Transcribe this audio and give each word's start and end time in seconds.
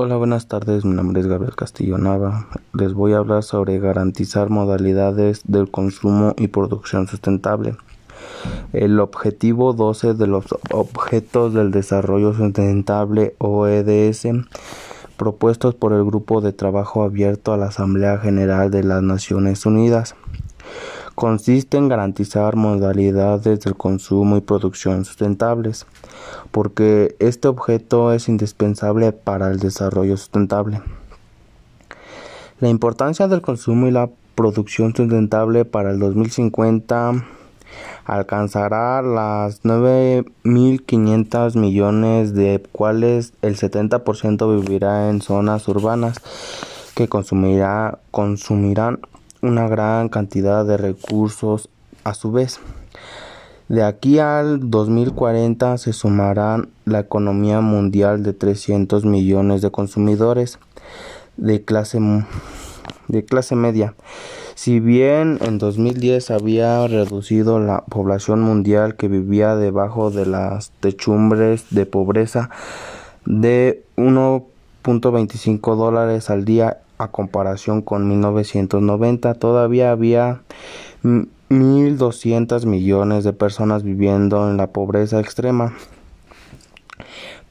Hola, 0.00 0.14
buenas 0.14 0.46
tardes. 0.46 0.84
Mi 0.84 0.94
nombre 0.94 1.20
es 1.20 1.26
Gabriel 1.26 1.56
Castillo 1.56 1.98
Nava. 1.98 2.46
Les 2.72 2.94
voy 2.94 3.14
a 3.14 3.16
hablar 3.16 3.42
sobre 3.42 3.80
garantizar 3.80 4.48
modalidades 4.48 5.42
del 5.44 5.72
consumo 5.72 6.34
y 6.38 6.46
producción 6.46 7.08
sustentable. 7.08 7.74
El 8.72 9.00
objetivo 9.00 9.72
12 9.72 10.14
de 10.14 10.28
los 10.28 10.44
Objetos 10.70 11.52
del 11.52 11.72
Desarrollo 11.72 12.32
Sustentable 12.32 13.34
OEDS 13.38 14.28
propuestos 15.16 15.74
por 15.74 15.92
el 15.92 16.04
Grupo 16.04 16.40
de 16.42 16.52
Trabajo 16.52 17.02
Abierto 17.02 17.52
a 17.52 17.56
la 17.56 17.66
Asamblea 17.66 18.18
General 18.18 18.70
de 18.70 18.84
las 18.84 19.02
Naciones 19.02 19.66
Unidas 19.66 20.14
consiste 21.18 21.76
en 21.76 21.88
garantizar 21.88 22.54
modalidades 22.54 23.62
del 23.62 23.74
consumo 23.74 24.36
y 24.36 24.40
producción 24.40 25.04
sustentables, 25.04 25.84
porque 26.52 27.16
este 27.18 27.48
objeto 27.48 28.12
es 28.12 28.28
indispensable 28.28 29.10
para 29.10 29.50
el 29.50 29.58
desarrollo 29.58 30.16
sustentable. 30.16 30.80
La 32.60 32.68
importancia 32.68 33.26
del 33.26 33.42
consumo 33.42 33.88
y 33.88 33.90
la 33.90 34.08
producción 34.36 34.94
sustentable 34.94 35.64
para 35.64 35.90
el 35.90 35.98
2050 35.98 37.24
alcanzará 38.04 39.02
las 39.02 39.64
9.500 39.64 41.56
millones 41.56 42.32
de 42.32 42.62
cuales 42.70 43.32
el 43.42 43.56
70% 43.56 44.60
vivirá 44.60 45.10
en 45.10 45.20
zonas 45.20 45.66
urbanas 45.66 46.20
que 46.94 47.08
consumirá, 47.08 47.98
consumirán 48.12 49.00
una 49.42 49.68
gran 49.68 50.08
cantidad 50.08 50.64
de 50.64 50.76
recursos 50.76 51.68
a 52.04 52.14
su 52.14 52.32
vez. 52.32 52.60
De 53.68 53.82
aquí 53.82 54.18
al 54.18 54.70
2040 54.70 55.76
se 55.76 55.92
sumarán 55.92 56.70
la 56.86 57.00
economía 57.00 57.60
mundial 57.60 58.22
de 58.22 58.32
300 58.32 59.04
millones 59.04 59.60
de 59.60 59.70
consumidores 59.70 60.58
de 61.36 61.62
clase, 61.64 61.98
de 63.08 63.24
clase 63.24 63.56
media. 63.56 63.94
Si 64.54 64.80
bien 64.80 65.38
en 65.42 65.58
2010 65.58 66.30
había 66.30 66.86
reducido 66.88 67.60
la 67.60 67.84
población 67.84 68.40
mundial 68.40 68.96
que 68.96 69.08
vivía 69.08 69.54
debajo 69.54 70.10
de 70.10 70.26
las 70.26 70.70
techumbres 70.80 71.66
de 71.70 71.86
pobreza 71.86 72.50
de 73.24 73.84
1.25 73.96 75.76
dólares 75.76 76.30
al 76.30 76.44
día 76.44 76.78
a 76.98 77.08
comparación 77.08 77.80
con 77.82 78.08
1990, 78.08 79.34
todavía 79.34 79.92
había 79.92 80.42
1.200 81.04 82.66
millones 82.66 83.24
de 83.24 83.32
personas 83.32 83.84
viviendo 83.84 84.50
en 84.50 84.56
la 84.56 84.68
pobreza 84.68 85.20
extrema. 85.20 85.74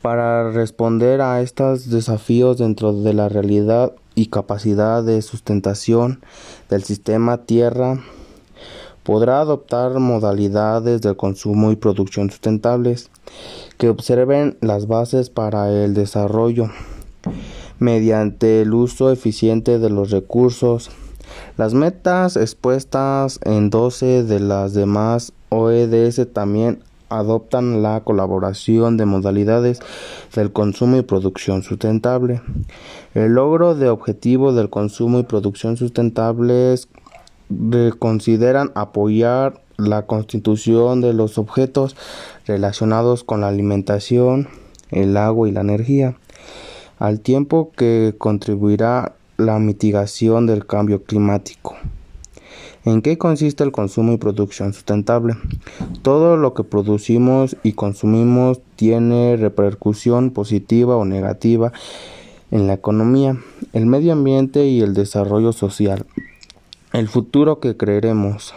Para 0.02 0.52
responder 0.52 1.22
a 1.22 1.42
estos 1.42 1.90
desafíos 1.90 2.58
dentro 2.58 2.94
de 2.94 3.14
la 3.14 3.30
realidad 3.30 3.94
y 4.16 4.28
capacidad 4.28 5.03
de 5.03 5.22
sustentación 5.22 6.22
del 6.70 6.84
sistema 6.84 7.38
Tierra, 7.45 8.00
podrá 9.03 9.40
adoptar 9.40 10.00
modalidades 10.00 11.02
de 11.02 11.16
consumo 11.16 11.72
y 11.72 11.78
producción 11.78 12.30
sustentables 12.30 13.09
que 13.78 13.90
observen 13.90 14.58
las 14.59 14.88
bases 14.88 15.30
para 15.30 15.72
el 15.72 15.94
desarrollo 15.94 16.70
mediante 17.80 18.61
el 18.61 18.73
uso 18.73 19.11
eficiente 19.11 19.80
de 19.80 19.89
los 19.89 20.11
recursos. 20.11 20.89
Las 21.58 21.73
metas 21.73 22.38
expuestas 22.38 23.39
en 23.44 23.69
12 23.69 24.23
de 24.23 24.39
las 24.39 24.73
demás 24.73 25.34
OEDS 25.50 26.28
también 26.34 26.80
adoptan 27.09 27.81
la 27.81 28.02
colaboración 28.02 28.97
de 28.97 29.06
modalidades 29.06 29.80
del 30.36 30.52
consumo 30.52 30.97
y 30.97 31.03
producción 31.03 31.64
sustentable. 31.64 32.42
El 33.14 33.34
logro 33.34 33.75
de 33.75 33.89
objetivos 33.89 34.56
del 34.56 34.69
consumo 34.69 35.19
y 35.19 35.23
producción 35.23 35.78
sustentables 35.78 36.89
consideran 38.00 38.72
apoyar 38.75 39.62
la 39.78 40.06
constitución 40.06 41.02
de 41.02 41.13
los 41.13 41.38
objetos 41.38 41.96
relacionados 42.46 43.23
con 43.23 43.41
la 43.41 43.47
alimentación, 43.47 44.50
el 44.91 45.16
agua 45.16 45.47
y 45.47 45.52
la 45.52 45.62
energía 45.62 46.18
al 47.00 47.22
tiempo 47.22 47.72
que 47.75 48.16
contribuirá 48.18 49.16
la 49.38 49.59
mitigación 49.59 50.47
del 50.47 50.66
cambio 50.66 51.03
climático. 51.03 51.75
¿En 52.85 53.02
qué 53.02 53.18
consiste 53.18 53.63
el 53.63 53.72
consumo 53.72 54.13
y 54.13 54.18
producción 54.18 54.74
sustentable? 54.74 55.35
Todo 56.03 56.38
lo 56.38 56.53
que 56.53 56.63
producimos 56.63 57.58
y 57.62 57.74
consumimos 57.74 58.62
tiene 58.78 59.35
repercusión 59.35 60.31
positiva 60.31 60.96
o 60.96 61.03
negativa 61.03 61.74
en 62.50 62.68
la 62.68 62.74
economía, 62.74 63.38
el 63.74 63.85
medio 63.85 64.14
ambiente 64.14 64.68
y 64.68 64.81
el 64.81 64.94
desarrollo 64.94 65.52
social. 65.52 66.06
El 66.94 67.09
futuro 67.09 67.59
que 67.59 67.75
creeremos. 67.75 68.53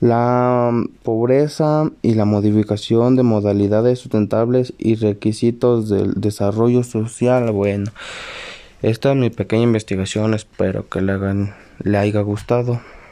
La 0.00 0.72
pobreza 1.02 1.90
y 2.02 2.14
la 2.14 2.24
modificación 2.24 3.16
de 3.16 3.22
modalidades 3.22 3.98
sustentables 3.98 4.72
y 4.78 4.94
requisitos 4.94 5.88
del 5.88 6.14
desarrollo 6.14 6.82
social. 6.82 7.50
Bueno, 7.52 7.90
esta 8.82 9.10
es 9.10 9.16
mi 9.16 9.30
pequeña 9.30 9.64
investigación. 9.64 10.34
Espero 10.34 10.88
que 10.88 11.02
le, 11.02 11.12
hagan, 11.12 11.54
le 11.82 11.98
haya 11.98 12.20
gustado. 12.20 12.80